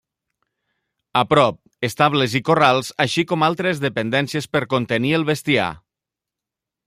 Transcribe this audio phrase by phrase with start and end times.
[1.19, 1.57] A prop,
[1.89, 5.71] estables i corrals així com altres dependències per contenir el bestiar.